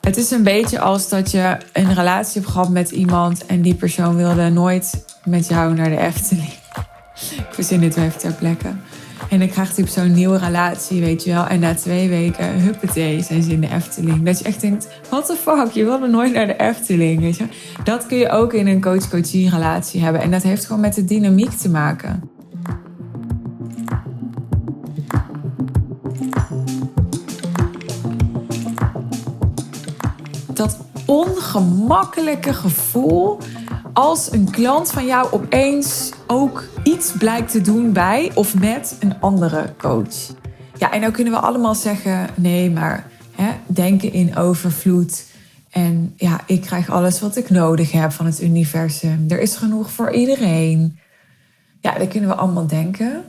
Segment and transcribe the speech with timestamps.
[0.00, 3.74] Het is een beetje als dat je een relatie hebt gehad met iemand en die
[3.74, 6.52] persoon wilde nooit met jou naar de Efteling.
[7.36, 8.68] Ik verzin dit wel even ter plekke.
[9.30, 11.46] En dan krijgt hij zo'n nieuwe relatie, weet je wel.
[11.46, 14.24] En na twee weken, huppatee, zijn ze in de Efteling.
[14.24, 17.44] Dat je echt denkt, what the fuck, je wilde nooit naar de Efteling, weet je.
[17.84, 20.20] Dat kun je ook in een coach-coachie relatie hebben.
[20.20, 22.30] En dat heeft gewoon met de dynamiek te maken.
[30.58, 33.38] Dat ongemakkelijke gevoel
[33.92, 39.20] als een klant van jou opeens ook iets blijkt te doen bij of met een
[39.20, 40.34] andere coach.
[40.78, 45.24] Ja, en nou kunnen we allemaal zeggen: nee, maar hè, denken in overvloed.
[45.70, 49.24] En ja, ik krijg alles wat ik nodig heb van het universum.
[49.28, 50.98] Er is genoeg voor iedereen.
[51.80, 53.24] Ja, dat kunnen we allemaal denken.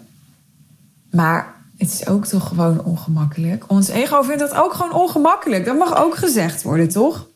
[1.11, 3.63] Maar het is ook toch gewoon ongemakkelijk.
[3.67, 5.65] Ons ego vindt dat ook gewoon ongemakkelijk.
[5.65, 7.27] Dat mag ook gezegd worden, toch?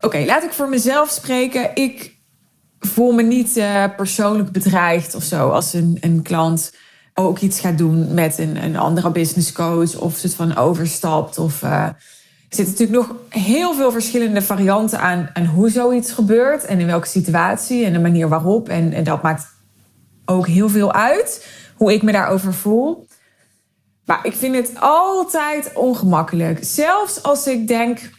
[0.00, 1.74] Oké, laat ik voor mezelf spreken.
[1.74, 2.16] Ik
[2.78, 6.72] voel me niet uh, persoonlijk bedreigd of zo als een, een klant
[7.14, 11.38] ook iets gaat doen met een, een andere business coach of het van overstapt.
[11.38, 11.96] Of, uh, er
[12.48, 17.06] zitten natuurlijk nog heel veel verschillende varianten aan, aan hoe zoiets gebeurt en in welke
[17.06, 18.68] situatie en de manier waarop.
[18.68, 19.46] En, en dat maakt
[20.24, 23.08] ook heel veel uit hoe ik me daarover voel.
[24.10, 26.58] Maar ik vind het altijd ongemakkelijk.
[26.62, 28.10] Zelfs als ik denk,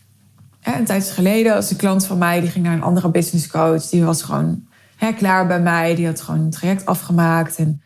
[0.63, 3.89] een tijdje geleden was een klant van mij, die ging naar een andere business coach.
[3.89, 5.95] Die was gewoon hè, klaar bij mij.
[5.95, 7.55] Die had gewoon een traject afgemaakt.
[7.55, 7.81] En,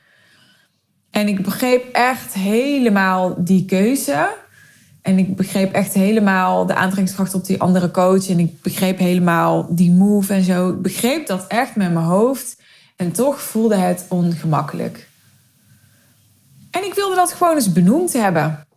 [1.12, 4.30] en ik begreep echt helemaal die keuze.
[5.02, 8.30] En ik begreep echt helemaal de aantrekkingskracht op die andere coach.
[8.30, 10.70] En ik begreep helemaal die move en zo.
[10.70, 12.62] Ik begreep dat echt met mijn hoofd.
[12.96, 15.08] En toch voelde het ongemakkelijk.
[16.76, 18.68] En ik wilde dat gewoon eens benoemd hebben.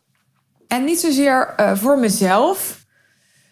[0.69, 2.85] En niet zozeer uh, voor mezelf,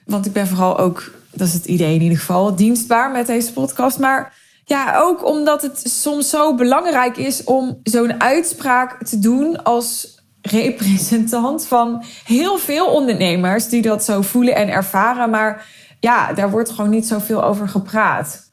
[0.05, 3.53] want ik ben vooral ook, dat is het idee in ieder geval, dienstbaar met deze
[3.53, 3.99] podcast.
[3.99, 10.21] Maar ja, ook omdat het soms zo belangrijk is om zo'n uitspraak te doen als
[10.43, 15.31] representant van heel veel ondernemers die dat zo voelen en ervaren.
[15.31, 15.67] Maar
[16.01, 18.51] ja, daar wordt gewoon niet zoveel over gepraat.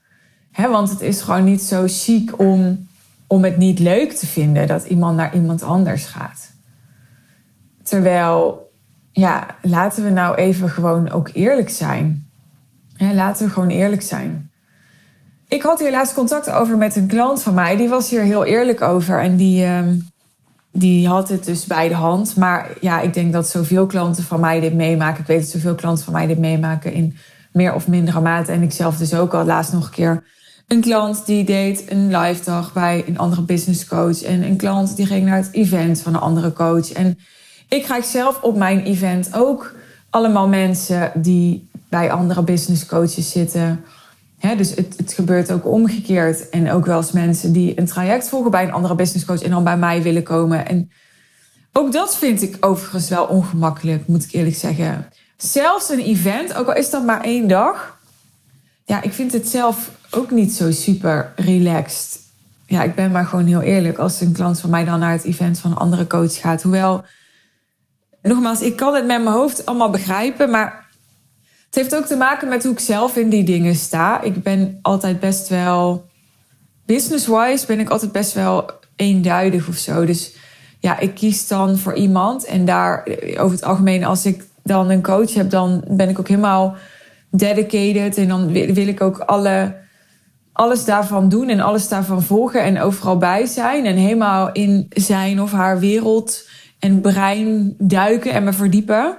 [0.52, 2.88] He, want het is gewoon niet zo chic om,
[3.34, 6.52] om het niet leuk te vinden dat iemand naar iemand anders gaat.
[7.84, 8.72] Terwijl
[9.12, 12.30] ja, laten we nou even gewoon ook eerlijk zijn.
[12.98, 14.52] Laten we gewoon eerlijk zijn.
[15.48, 17.76] Ik had hier laatst contact over met een klant van mij.
[17.76, 19.20] Die was hier heel eerlijk over.
[19.20, 19.96] En die, ehm,
[20.72, 22.36] die had het dus bij de hand.
[22.36, 25.22] Maar ja, ik denk dat zoveel klanten van mij dit meemaken.
[25.22, 27.18] Ik weet dat zoveel klanten van mij dit meemaken in
[27.52, 28.52] meer of mindere mate.
[28.52, 30.24] En ik zelf dus ook al laatst nog een keer.
[30.73, 34.22] Een klant die deed een live dag bij een andere business coach.
[34.22, 36.91] En een klant die ging naar het event van een andere coach.
[36.91, 37.19] En
[37.69, 39.75] ik krijg zelf op mijn event ook
[40.09, 43.84] allemaal mensen die bij andere business coaches zitten.
[44.57, 46.50] dus het, het, gebeurt ook omgekeerd.
[46.50, 49.51] En ook wel eens mensen die een traject volgen bij een andere business coach en
[49.51, 50.67] dan bij mij willen komen.
[50.67, 50.91] En
[51.73, 55.09] ook dat vind ik overigens wel ongemakkelijk, moet ik eerlijk zeggen.
[55.38, 58.01] Zelfs een event, ook al is dat maar één dag.
[58.86, 62.20] Ja, ik vind het zelf ook niet zo super relaxed.
[62.66, 63.98] Ja, ik ben maar gewoon heel eerlijk.
[63.98, 66.62] Als een klant van mij dan naar het event van een andere coach gaat.
[66.62, 67.04] Hoewel
[68.22, 70.86] nogmaals, ik kan het met mijn hoofd allemaal begrijpen, maar
[71.66, 74.22] het heeft ook te maken met hoe ik zelf in die dingen sta.
[74.22, 76.06] Ik ben altijd best wel,
[76.86, 80.06] business-wise ben ik altijd best wel eenduidig of zo.
[80.06, 80.32] Dus
[80.80, 83.08] ja, ik kies dan voor iemand en daar
[83.38, 86.76] over het algemeen, als ik dan een coach heb, dan ben ik ook helemaal
[87.36, 89.82] dedicated en dan wil ik ook alle
[90.54, 95.42] alles daarvan doen en alles daarvan volgen en overal bij zijn en helemaal in zijn
[95.42, 96.50] of haar wereld
[96.80, 99.18] en brein duiken en me verdiepen.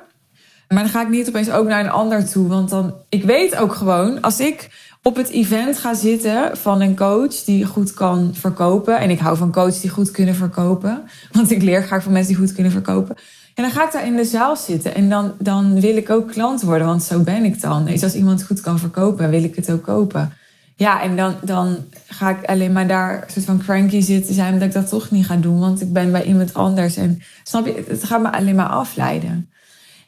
[0.68, 2.48] Maar dan ga ik niet opeens ook naar een ander toe.
[2.48, 4.70] Want dan, ik weet ook gewoon, als ik
[5.02, 8.98] op het event ga zitten van een coach die goed kan verkopen.
[8.98, 11.02] En ik hou van coaches die goed kunnen verkopen.
[11.32, 13.16] Want ik leer graag van mensen die goed kunnen verkopen.
[13.54, 14.94] En dan ga ik daar in de zaal zitten.
[14.94, 17.84] En dan, dan wil ik ook klant worden, want zo ben ik dan.
[17.84, 20.32] Dus als iemand goed kan verkopen, wil ik het ook kopen.
[20.76, 24.52] Ja, en dan, dan ga ik alleen maar daar soort van cranky zitten zijn...
[24.52, 26.96] dat ik dat toch niet ga doen, want ik ben bij iemand anders.
[26.96, 29.50] En snap je, het gaat me alleen maar afleiden.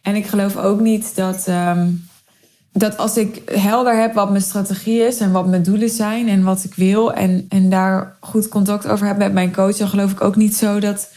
[0.02, 1.88] En ik geloof ook niet dat, ehm,
[2.72, 5.18] dat als ik helder heb wat mijn strategie is...
[5.18, 7.12] en wat mijn doelen zijn en wat ik wil...
[7.12, 9.76] en, en daar goed contact over heb met mijn coach...
[9.76, 11.08] dan geloof ik ook niet zo dat,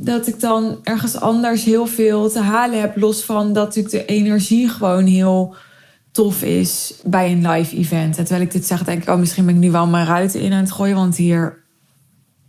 [0.00, 2.96] dat ik dan ergens anders heel veel te halen heb...
[2.96, 5.54] los van dat ik de energie gewoon heel
[6.12, 8.16] tof is bij een live event.
[8.16, 10.40] En terwijl ik dit zeg, denk ik, oh, misschien ben ik nu wel mijn ruiten
[10.40, 10.96] in aan het gooien.
[10.96, 11.64] Want hier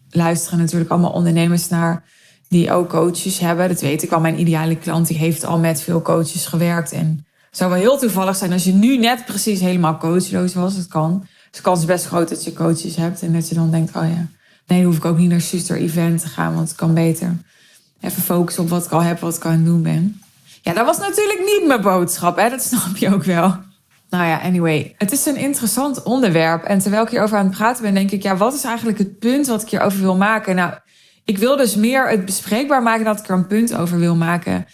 [0.09, 2.03] luisteren natuurlijk allemaal ondernemers naar
[2.47, 3.67] die ook coaches hebben.
[3.67, 4.19] Dat weet ik wel.
[4.19, 6.91] Mijn ideale klant die heeft al met veel coaches gewerkt.
[6.91, 10.75] En het zou wel heel toevallig zijn als je nu net precies helemaal coachloos was.
[10.75, 11.19] Het kan.
[11.19, 13.21] Dus de kans is best groot dat je coaches hebt.
[13.21, 14.27] En dat je dan denkt, oh ja,
[14.69, 16.55] nee, hoef ik ook niet naar Suster Event te gaan.
[16.55, 17.37] Want het kan beter
[18.01, 20.21] even focussen op wat ik al heb, wat ik aan het doen ben.
[20.61, 22.37] Ja, dat was natuurlijk niet mijn boodschap.
[22.37, 22.49] Hè?
[22.49, 23.55] Dat snap je ook wel.
[24.09, 24.95] Nou ja, anyway.
[24.97, 26.63] Het is een interessant onderwerp.
[26.63, 29.19] En terwijl ik hierover aan het praten ben, denk ik, ja, wat is eigenlijk het
[29.19, 30.55] punt wat ik hierover wil maken?
[30.55, 30.73] Nou,
[31.25, 34.65] ik wil dus meer het bespreekbaar maken dat ik er een punt over wil maken.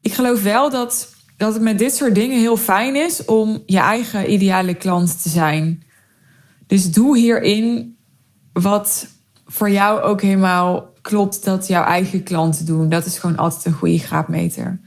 [0.00, 3.78] Ik geloof wel dat, dat het met dit soort dingen heel fijn is om je
[3.78, 5.82] eigen ideale klant te zijn.
[6.66, 7.96] Dus doe hierin
[8.52, 9.06] wat
[9.50, 12.88] voor jou ook helemaal klopt dat jouw eigen klanten doen.
[12.88, 14.78] Dat is gewoon altijd een goede graadmeter.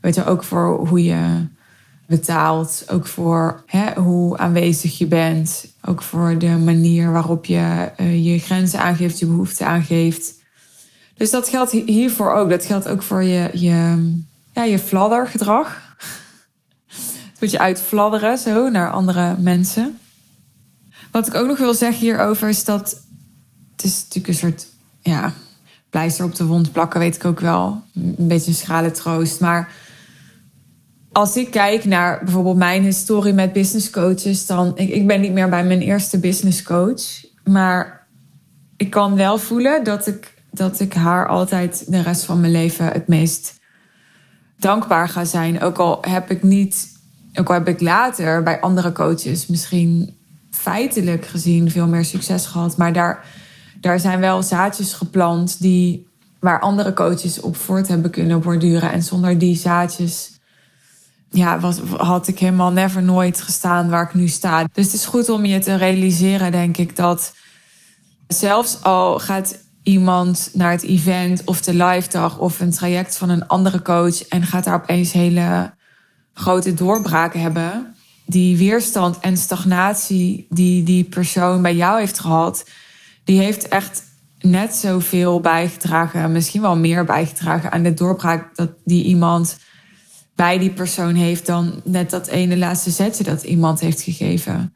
[0.00, 1.46] Weet je, ook voor hoe je
[2.06, 2.84] betaalt.
[2.86, 5.66] Ook voor hè, hoe aanwezig je bent.
[5.84, 10.34] Ook voor de manier waarop je uh, je grenzen aangeeft, je behoeften aangeeft.
[11.14, 12.50] Dus dat geldt hiervoor ook.
[12.50, 14.10] Dat geldt ook voor je, je,
[14.52, 15.96] ja, je fladdergedrag.
[16.86, 19.98] Het moet je uitfladderen zo naar andere mensen.
[21.10, 23.00] Wat ik ook nog wil zeggen hierover is dat
[23.82, 24.66] het is natuurlijk een soort
[25.00, 25.32] ja,
[25.90, 27.82] pleister op de wond plakken, weet ik ook wel.
[27.94, 29.40] Een beetje een schrale troost.
[29.40, 29.72] Maar
[31.12, 35.32] als ik kijk naar bijvoorbeeld mijn historie met business coaches, dan ik, ik ben niet
[35.32, 37.02] meer bij mijn eerste business coach,
[37.44, 38.06] maar
[38.76, 42.86] ik kan wel voelen dat ik, dat ik haar altijd de rest van mijn leven
[42.86, 43.60] het meest
[44.58, 45.60] dankbaar ga zijn.
[45.60, 46.88] Ook al heb ik niet,
[47.34, 50.16] ook al heb ik later bij andere coaches misschien
[50.50, 53.24] feitelijk gezien veel meer succes gehad, maar daar,
[53.82, 56.06] daar zijn wel zaadjes geplant die
[56.40, 58.92] waar andere coaches op voort hebben kunnen borduren.
[58.92, 60.30] En zonder die zaadjes
[61.30, 64.64] ja, was, had ik helemaal never nooit gestaan waar ik nu sta.
[64.72, 67.34] Dus het is goed om je te realiseren, denk ik, dat
[68.26, 73.28] zelfs al gaat iemand naar het event of de live dag of een traject van
[73.28, 75.74] een andere coach en gaat daar opeens hele
[76.34, 77.94] grote doorbraken hebben,
[78.26, 82.64] die weerstand en stagnatie die die persoon bij jou heeft gehad,
[83.24, 84.02] die heeft echt
[84.40, 89.58] net zoveel bijgedragen, misschien wel meer bijgedragen aan de doorbraak dat die iemand
[90.34, 94.74] bij die persoon heeft dan net dat ene laatste zetje dat iemand heeft gegeven.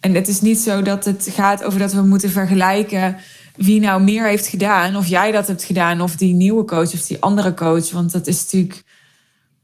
[0.00, 3.16] En het is niet zo dat het gaat over dat we moeten vergelijken
[3.56, 4.96] wie nou meer heeft gedaan.
[4.96, 7.90] Of jij dat hebt gedaan, of die nieuwe coach of die andere coach.
[7.90, 8.84] Want dat is natuurlijk,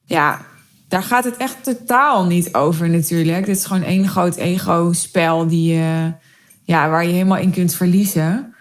[0.04, 0.40] ja,
[0.88, 3.46] daar gaat het echt totaal niet over natuurlijk.
[3.46, 6.12] Dit is gewoon één groot ego-spel die, je,
[6.62, 8.54] ja, waar je helemaal in kunt verliezen.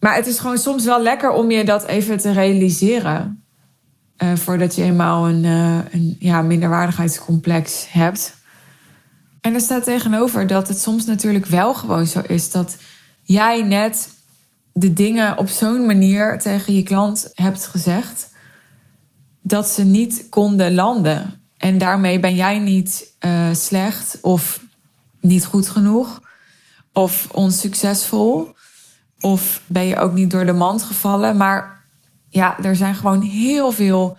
[0.00, 3.44] Maar het is gewoon soms wel lekker om je dat even te realiseren.
[4.22, 8.34] Uh, voordat je eenmaal een, uh, een ja, minderwaardigheidscomplex hebt.
[9.40, 12.76] En er staat tegenover dat het soms natuurlijk wel gewoon zo is dat
[13.22, 14.08] jij net
[14.72, 18.30] de dingen op zo'n manier tegen je klant hebt gezegd
[19.42, 21.40] dat ze niet konden landen.
[21.56, 24.60] En daarmee ben jij niet uh, slecht of
[25.20, 26.20] niet goed genoeg
[26.96, 28.54] of onsuccesvol.
[29.20, 31.36] Of ben je ook niet door de mand gevallen.
[31.36, 31.84] Maar
[32.28, 34.18] ja, er zijn gewoon heel veel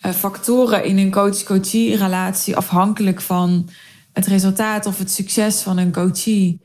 [0.00, 3.68] uh, factoren in een coach-coachie relatie afhankelijk van
[4.12, 6.60] het resultaat of het succes van een coachie.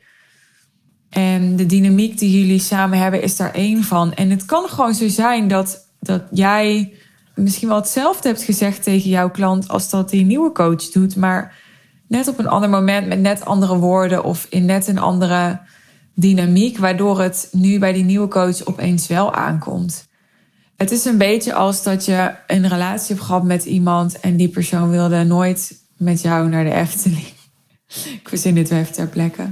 [1.08, 4.14] En de dynamiek die jullie samen hebben is daar één van.
[4.14, 6.92] En het kan gewoon zo zijn dat, dat jij
[7.34, 11.61] misschien wel hetzelfde hebt gezegd tegen jouw klant als dat die nieuwe coach doet, maar
[12.12, 15.60] net op een ander moment met net andere woorden of in net een andere
[16.14, 20.06] dynamiek, waardoor het nu bij die nieuwe coach opeens wel aankomt.
[20.76, 24.48] Het is een beetje als dat je een relatie hebt gehad met iemand en die
[24.48, 27.26] persoon wilde nooit met jou naar de Efteling.
[28.20, 29.42] Ik verzin dit wel even ter plekke.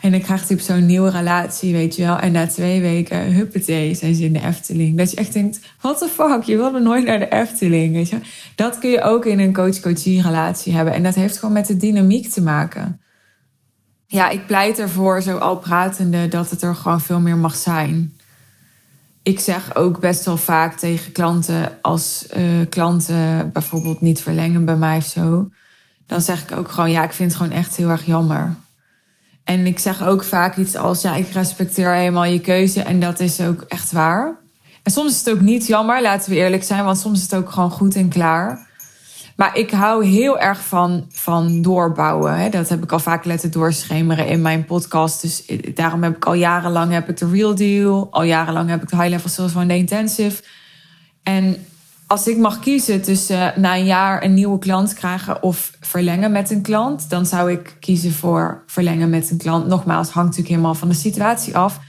[0.00, 2.18] En dan krijgt hij zo'n nieuwe relatie, weet je wel.
[2.18, 4.98] En na twee weken, huppatee, zijn ze in de Efteling.
[4.98, 8.18] Dat je echt denkt, what the fuck, je wilde nooit naar de Efteling, weet je.
[8.54, 10.94] Dat kun je ook in een coach-coachie relatie hebben.
[10.94, 13.00] En dat heeft gewoon met de dynamiek te maken.
[14.06, 18.12] Ja, ik pleit ervoor, zo al pratende, dat het er gewoon veel meer mag zijn
[19.22, 24.76] ik zeg ook best wel vaak tegen klanten, als uh, klanten bijvoorbeeld niet verlengen bij
[24.76, 25.50] mij of zo,
[26.06, 28.54] dan zeg ik ook gewoon, ja, ik vind het gewoon echt heel erg jammer.
[29.50, 33.20] En ik zeg ook vaak iets als, ja, ik respecteer helemaal je keuze en dat
[33.20, 34.36] is ook echt waar.
[34.82, 37.34] En soms is het ook niet jammer, laten we eerlijk zijn, want soms is het
[37.34, 38.68] ook gewoon goed en klaar.
[39.36, 42.38] Maar ik hou heel erg van, van doorbouwen.
[42.38, 42.48] Hè.
[42.48, 45.20] Dat heb ik al vaak laten doorschemeren in mijn podcast.
[45.20, 48.08] Dus daarom heb ik al jarenlang heb ik de Real Deal.
[48.10, 50.42] Al jarenlang heb ik de High Level Sales van de Intensive.
[51.22, 51.66] En
[52.10, 56.50] als ik mag kiezen tussen na een jaar een nieuwe klant krijgen of verlengen met
[56.50, 59.66] een klant, dan zou ik kiezen voor verlengen met een klant.
[59.66, 61.80] Nogmaals, hangt natuurlijk helemaal van de situatie af.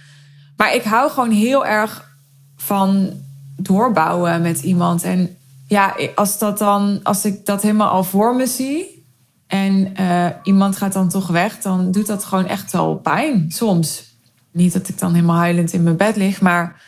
[0.57, 2.15] Maar ik hou gewoon heel erg
[2.55, 3.09] van
[3.55, 5.03] doorbouwen met iemand.
[5.03, 5.37] En
[5.67, 9.05] ja, als, dat dan, als ik dat helemaal al voor me zie
[9.47, 14.03] en uh, iemand gaat dan toch weg, dan doet dat gewoon echt wel pijn soms.
[14.51, 16.81] Niet dat ik dan helemaal huilend in mijn bed lig, maar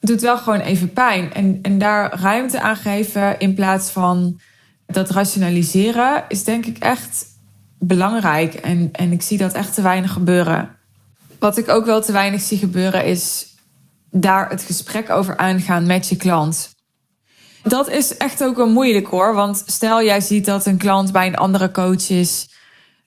[0.00, 1.32] doet wel gewoon even pijn.
[1.32, 4.40] En, en daar ruimte aan geven in plaats van
[4.86, 7.26] dat rationaliseren is denk ik echt
[7.78, 8.54] belangrijk.
[8.54, 10.76] En, en ik zie dat echt te weinig gebeuren.
[11.38, 13.46] Wat ik ook wel te weinig zie gebeuren is
[14.10, 16.70] daar het gesprek over aangaan met je klant.
[17.62, 19.34] Dat is echt ook wel moeilijk hoor.
[19.34, 22.49] Want stel jij ziet dat een klant bij een andere coach is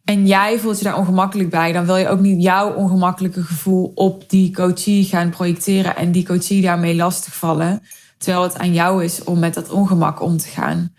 [0.04, 3.92] en jij voelt je daar ongemakkelijk bij, dan wil je ook niet jouw ongemakkelijke gevoel
[3.96, 7.82] op die coachie gaan projecteren en die coachie daarmee lastigvallen.
[8.18, 10.94] Terwijl het aan jou is om met dat ongemak om te gaan.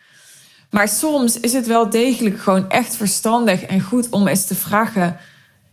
[0.71, 5.17] Maar soms is het wel degelijk gewoon echt verstandig en goed om eens te vragen: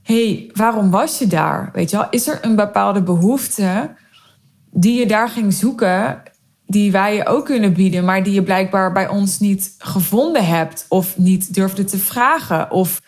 [0.04, 1.70] hey, waarom was je daar?
[1.74, 3.96] Weet je wel, is er een bepaalde behoefte
[4.72, 6.22] die je daar ging zoeken,
[6.66, 10.86] die wij je ook kunnen bieden, maar die je blijkbaar bij ons niet gevonden hebt
[10.90, 13.02] of niet durfde te vragen of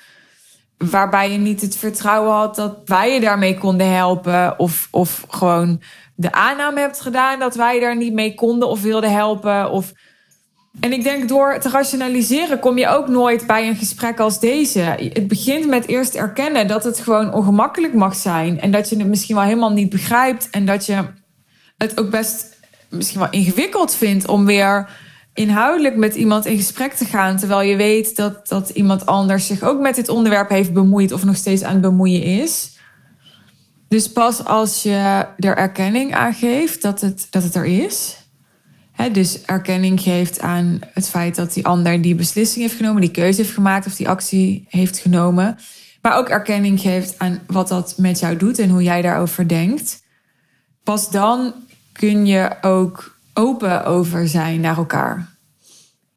[0.89, 5.81] waarbij je niet het vertrouwen had dat wij je daarmee konden helpen of, of gewoon
[6.15, 9.93] de aanname hebt gedaan dat wij daar niet mee konden of wilden helpen of
[10.79, 14.79] en ik denk door te rationaliseren kom je ook nooit bij een gesprek als deze.
[14.79, 18.59] Het begint met eerst erkennen dat het gewoon ongemakkelijk mag zijn.
[18.59, 20.49] En dat je het misschien wel helemaal niet begrijpt.
[20.49, 21.03] En dat je
[21.77, 22.59] het ook best
[22.89, 24.89] misschien wel ingewikkeld vindt om weer
[25.33, 27.37] inhoudelijk met iemand in gesprek te gaan.
[27.37, 31.23] Terwijl je weet dat, dat iemand anders zich ook met dit onderwerp heeft bemoeid of
[31.23, 32.71] nog steeds aan het bemoeien is.
[33.87, 38.21] Dus pas als je er erkenning aan geeft dat het, dat het er is
[39.11, 43.41] dus erkenning geeft aan het feit dat die ander die beslissing heeft genomen, die keuze
[43.41, 45.57] heeft gemaakt of die actie heeft genomen.
[46.01, 50.03] Maar ook erkenning geeft aan wat dat met jou doet en hoe jij daarover denkt.
[50.83, 51.53] Pas dan
[51.91, 55.27] kun je ook open over zijn naar elkaar.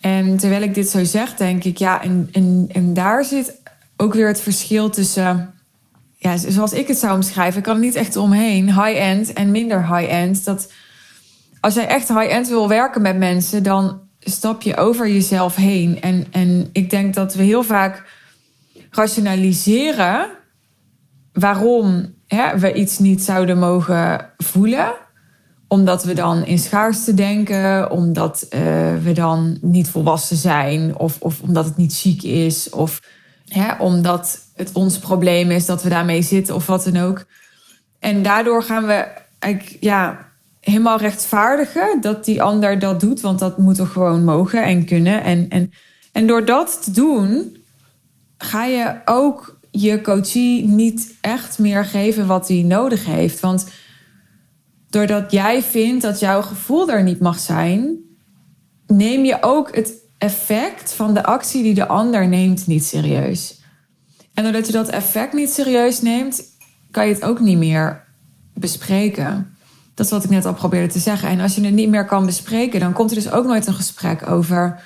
[0.00, 3.61] En terwijl ik dit zo zeg, denk ik, ja, en, en, en daar zit
[3.96, 5.54] ook weer het verschil tussen,
[6.16, 9.96] ja, zoals ik het zou omschrijven, ik kan er niet echt omheen, high-end en minder
[9.96, 10.44] high-end.
[10.44, 10.73] Dat
[11.61, 16.00] als jij echt high-end wil werken met mensen, dan stap je over jezelf heen.
[16.00, 18.04] En, en ik denk dat we heel vaak
[18.90, 20.28] rationaliseren
[21.32, 24.92] waarom hè, we iets niet zouden mogen voelen.
[25.68, 28.61] Omdat we dan in schaarste denken, omdat uh,
[29.02, 33.02] we dan niet volwassen zijn, of, of omdat het niet chic is, of
[33.49, 37.25] hè, omdat het ons probleem is dat we daarmee zitten, of wat dan ook.
[37.99, 39.06] En daardoor gaan we
[39.38, 40.26] eigenlijk, ja,
[40.61, 45.23] helemaal rechtvaardigen dat die ander dat doet, want dat moet toch gewoon mogen en kunnen.
[45.23, 45.73] En, en,
[46.12, 47.56] en door dat te doen,
[48.38, 53.40] ga je ook je coachie niet echt meer geven wat hij nodig heeft.
[53.40, 53.66] Want
[54.90, 57.97] doordat jij vindt dat jouw gevoel er niet mag zijn,
[58.87, 63.61] neem je ook het effect van de actie die de ander neemt niet serieus.
[64.35, 66.43] En doordat je dat effect niet serieus neemt,
[66.90, 68.05] kan je het ook niet meer
[68.55, 69.57] bespreken.
[69.95, 71.28] Dat is wat ik net al probeerde te zeggen.
[71.28, 73.75] En als je het niet meer kan bespreken, dan komt er dus ook nooit een
[73.75, 74.83] gesprek over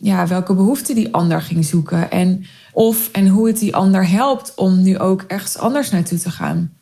[0.00, 2.10] ja, welke behoeften die ander ging zoeken.
[2.10, 6.30] En of en hoe het die ander helpt om nu ook ergens anders naartoe te
[6.30, 6.72] gaan.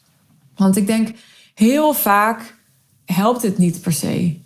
[0.56, 1.08] Want ik denk,
[1.54, 2.54] heel vaak
[3.04, 4.40] helpt het niet per se.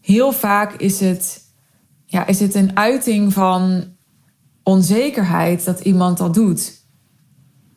[0.00, 1.42] Heel vaak is het,
[2.06, 3.84] ja, is het een uiting van
[4.62, 6.72] onzekerheid dat iemand dat doet.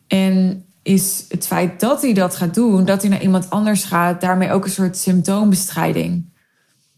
[0.06, 4.20] En is het feit dat hij dat gaat doen, dat hij naar iemand anders gaat,
[4.20, 6.32] daarmee ook een soort symptoombestrijding.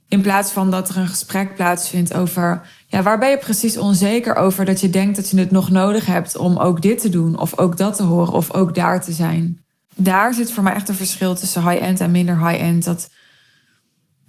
[0.09, 4.35] In plaats van dat er een gesprek plaatsvindt over, ja, waar ben je precies onzeker
[4.35, 7.39] over dat je denkt dat je het nog nodig hebt om ook dit te doen,
[7.39, 9.66] of ook dat te horen, of ook daar te zijn.
[9.97, 12.85] Daar zit voor mij echt een verschil tussen high-end en minder high-end.
[12.85, 13.11] Dat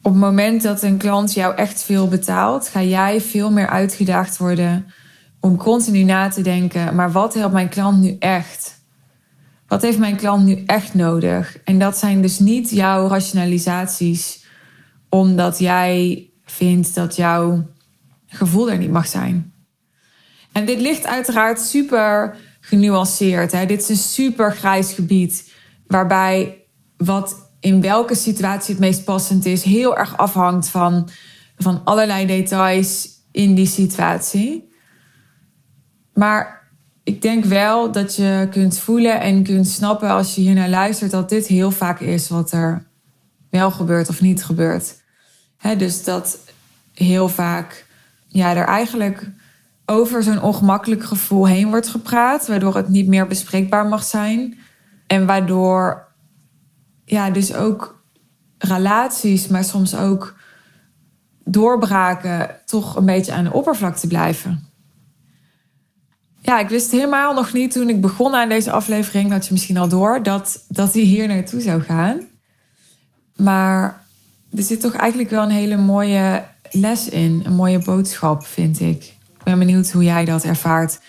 [0.02, 4.38] op het moment dat een klant jou echt veel betaalt, ga jij veel meer uitgedaagd
[4.38, 4.86] worden
[5.40, 8.76] om continu na te denken, maar wat helpt mijn klant nu echt?
[9.68, 11.58] Wat heeft mijn klant nu echt nodig?
[11.64, 14.46] En dat zijn dus niet jouw rationalisaties,
[15.10, 17.68] omdat jij vindt dat jouw
[18.28, 19.54] gevoel er niet mag zijn.
[20.52, 23.52] En dit ligt uiteraard super genuanceerd.
[23.52, 23.66] Hè?
[23.66, 25.52] Dit is een super grijs gebied,
[25.88, 26.66] waarbij
[26.98, 31.10] wat in welke situatie het meest passend is, heel erg afhangt van,
[31.58, 34.70] van allerlei details in die situatie.
[36.14, 36.70] Maar
[37.04, 41.12] ik denk wel dat je kunt voelen en kunt snappen als je hier naar luistert
[41.12, 42.88] dat dit heel vaak is wat er
[43.50, 44.96] wel gebeurt of niet gebeurt.
[45.78, 46.40] dus dat
[46.94, 47.86] heel vaak
[48.28, 49.30] ja, er eigenlijk
[49.86, 54.58] over zo'n ongemakkelijk gevoel heen wordt gepraat, waardoor het niet meer bespreekbaar mag zijn.
[55.08, 56.08] En waardoor
[57.06, 58.04] ja, dus ook
[58.58, 60.36] relaties, maar soms ook
[61.44, 64.66] doorbraken toch een beetje aan de oppervlakte blijven.
[66.42, 69.78] Ja, ik wist helemaal nog niet toen ik begon aan deze aflevering, dat je misschien
[69.78, 72.22] al door, dat, dat hij hier naartoe zou gaan.
[73.36, 74.06] Maar
[74.56, 79.04] er zit toch eigenlijk wel een hele mooie les in, een mooie boodschap, vind ik.
[79.38, 81.00] Ik ben benieuwd hoe jij dat ervaart.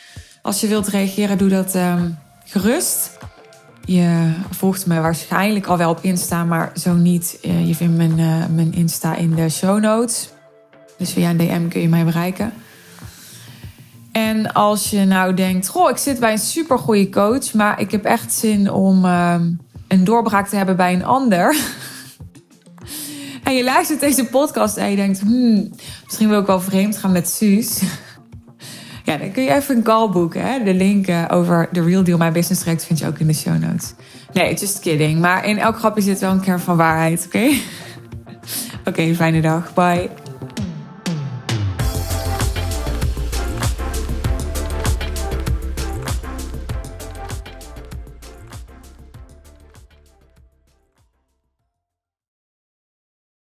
[0.43, 3.19] Als je wilt reageren, doe dat um, gerust.
[3.89, 7.39] Je volgt me waarschijnlijk al wel op Insta, maar zo niet.
[7.43, 10.29] Eh, je vindt mijn, uh, mijn Insta in de show notes.
[10.99, 12.53] Dus via een DM kun je mij bereiken.
[14.13, 18.05] En als je nou denkt, goh, ik zit bij een supergoeie coach, maar ik heb
[18.05, 19.35] echt zin om uh,
[19.89, 21.57] een doorbraak te hebben bij een ander.
[23.45, 25.71] en je luistert deze podcast en je denkt, hmm,
[26.05, 27.83] misschien wil ik wel vreemd gaan met Suus.
[29.09, 30.43] Ja, dan kun je even een call boeken.
[30.43, 30.65] Hè?
[30.65, 33.35] De link uh, over de Real Deal My Business Traject vind je ook in de
[33.35, 33.95] show notes.
[34.33, 35.21] Nee, just kidding.
[35.21, 37.49] Maar in elk grapje zit wel een kern van waarheid, oké?
[38.85, 39.75] Oké, fijne dag.
[39.75, 40.28] Bye.